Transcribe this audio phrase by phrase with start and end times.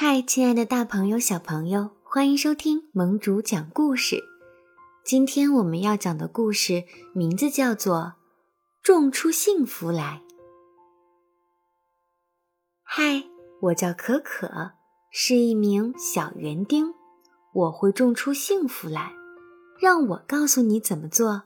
[0.00, 4.22] 嗨，亲爱的大朋友、小朋友，欢迎收听盟主讲故事。
[5.04, 7.96] 今天我们要讲的故事名字叫做
[8.80, 10.22] 《种出幸福来》。
[12.84, 13.24] 嗨，
[13.62, 14.70] 我叫可可，
[15.10, 16.94] 是一名小园丁，
[17.52, 19.10] 我会种出幸福来。
[19.80, 21.42] 让我告诉你怎么做。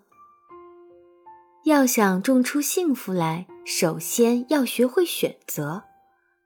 [1.65, 5.85] 要想种出幸福来，首先要学会选择，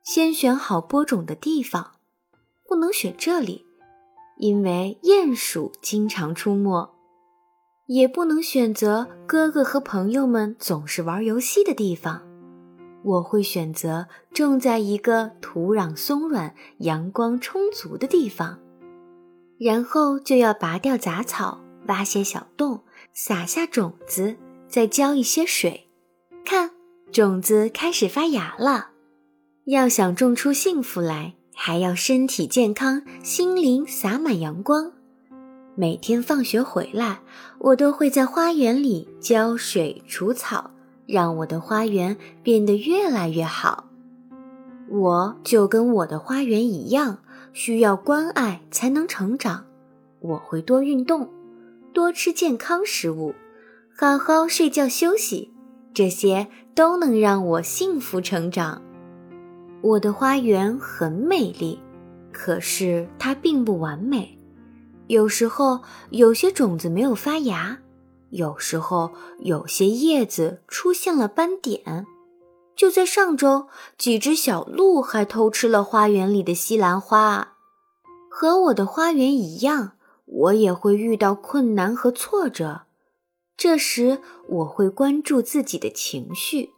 [0.05, 1.95] 先选好播种的地方。
[2.69, 3.65] 不能选这里，
[4.39, 6.91] 因为鼹鼠经常出没；
[7.87, 12.23] 也不能选择哥哥和朋友们总是玩游戏的地方。
[13.05, 18.59] 我会选择种在一个土壤松软、阳光充足的地方。
[19.59, 22.83] 然后就要拔掉杂草，挖些小洞，
[23.15, 24.37] 撒下种子，
[24.69, 25.89] 再浇一些水。
[26.45, 26.73] 看，
[27.13, 28.91] 种子开始发芽了。
[29.67, 31.35] 要想种出幸福来。
[31.59, 34.93] 还要身体健康，心灵洒满阳光。
[35.75, 37.23] 每天放学回来，
[37.59, 40.71] 我都会在花园里浇水除草，
[41.07, 43.87] 让我的花园变得越来越好。
[44.91, 47.19] 我就跟我的花园一样，
[47.55, 49.65] 需要关爱才能成长。
[50.21, 51.31] 我会多运动，
[51.95, 53.35] 多吃健康食物，
[53.97, 55.53] 好好睡觉休息，
[55.95, 58.83] 这些都能让我幸福成长。
[59.83, 61.79] 我的花园很美丽，
[62.33, 64.37] 可是它并不完美。
[65.07, 67.79] 有时候有些种子没有发芽，
[68.31, 72.07] 有时候有些叶子出现了斑点。
[72.75, 77.55] 就在上周，几只小鹿还偷吃了花园里的西兰花。
[78.29, 79.93] 和我的花园一样，
[80.27, 82.83] 我也会遇到困难和挫折。
[83.57, 86.73] 这时，我会关注自己的情绪。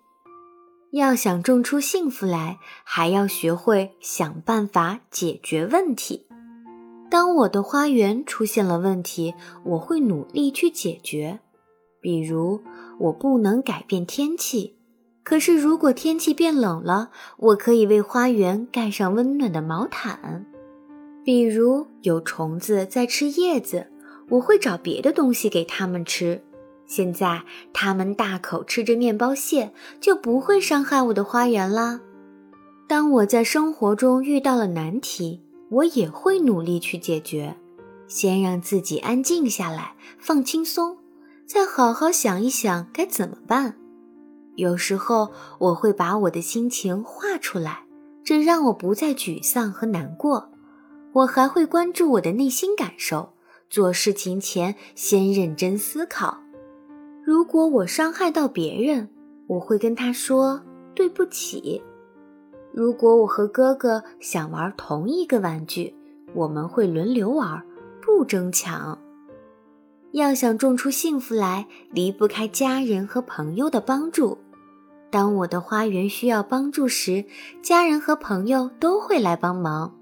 [0.91, 6.27] 要想种出幸福来，还要学会想办法解决问题。
[7.11, 11.41] 当我的花园出现了问题，我会努力去解决。
[12.00, 12.62] 比如，
[13.00, 14.78] 我不能改变天气，
[15.22, 20.47] 可是如果天气变冷了，我可以为花园盖上温暖的毛毯。
[21.25, 23.91] 比如，有虫子在吃叶子，
[24.31, 26.43] 我会找别的东西给它们吃。
[26.88, 32.00] 现在它们大口吃着面包屑，就不会伤害我的花园啦。
[32.88, 37.54] 当我在生活中遇到了难题，我也会努力去解决。
[38.09, 40.97] 先让自己安静下来，放轻松，
[41.47, 43.77] 再好好想一想该怎么办。
[44.56, 47.84] 有时候我会把我的心情画出来，
[48.25, 50.50] 这让我不再沮丧和难过。
[51.12, 53.34] 我还会关注我的内心感受，
[53.69, 56.41] 做事情前先认真思考。
[57.28, 59.06] 如果我伤害到别人，
[59.49, 60.62] 我会跟他说
[60.94, 61.83] 对不起。
[62.72, 65.94] 如果我和哥哥想玩同一个玩具，
[66.33, 67.62] 我们会轮流玩，
[68.00, 68.99] 不争抢。
[70.12, 74.39] 要想种出幸福来，离不开家人和朋友的帮助。
[75.10, 77.27] 当我的花园需要帮助时，
[77.60, 79.95] 家人和朋友都会来帮忙，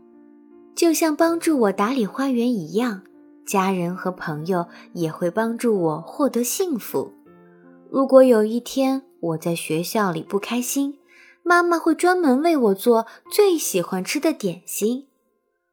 [0.77, 3.03] 就像帮助我打理花园一样。
[3.45, 7.13] 家人和朋友也会帮助我获得幸福。
[7.97, 10.99] 如果有一天我在学校里不开心，
[11.43, 15.09] 妈妈会专门为我做最喜欢吃的点心。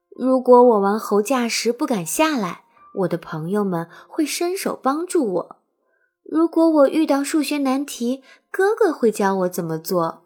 [0.09, 2.63] 如果我玩猴架时不敢下来，
[2.99, 5.57] 我的朋友们会伸手帮助我。
[6.23, 10.23] 如果我遇到数学难题，哥哥会教我怎么做。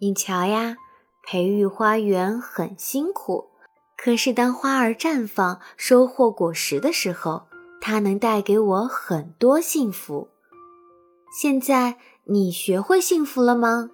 [0.00, 0.76] 你瞧呀，
[1.22, 3.50] 培育花园很辛苦，
[3.96, 7.44] 可是当花儿绽放、收获果实的时候，
[7.80, 10.31] 它能带给我很多幸福。
[11.32, 13.88] 现在你学会幸福了吗？